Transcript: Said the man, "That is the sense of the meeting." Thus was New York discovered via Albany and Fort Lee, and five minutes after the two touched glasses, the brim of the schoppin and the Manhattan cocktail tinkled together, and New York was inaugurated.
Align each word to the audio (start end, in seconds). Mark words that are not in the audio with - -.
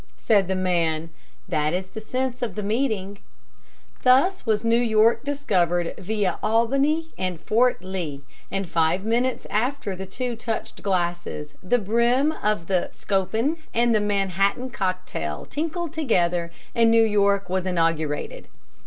Said 0.17 0.47
the 0.47 0.55
man, 0.55 1.11
"That 1.47 1.75
is 1.75 1.85
the 1.89 2.01
sense 2.01 2.41
of 2.41 2.55
the 2.55 2.63
meeting." 2.63 3.19
Thus 4.01 4.47
was 4.47 4.65
New 4.65 4.79
York 4.81 5.23
discovered 5.23 5.93
via 5.99 6.39
Albany 6.41 7.09
and 7.19 7.39
Fort 7.39 7.83
Lee, 7.83 8.23
and 8.49 8.67
five 8.67 9.05
minutes 9.05 9.45
after 9.51 9.95
the 9.95 10.07
two 10.07 10.35
touched 10.35 10.81
glasses, 10.81 11.53
the 11.61 11.77
brim 11.77 12.31
of 12.31 12.65
the 12.65 12.89
schoppin 12.93 13.57
and 13.75 13.93
the 13.93 13.99
Manhattan 13.99 14.71
cocktail 14.71 15.45
tinkled 15.47 15.93
together, 15.93 16.49
and 16.73 16.89
New 16.89 17.03
York 17.03 17.47
was 17.47 17.67
inaugurated. 17.67 18.47